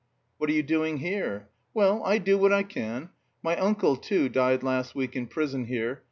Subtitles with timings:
[0.39, 3.11] "What are you doing here?" "Well, I do what I can.
[3.43, 5.99] My uncle, too, died last week in prison here.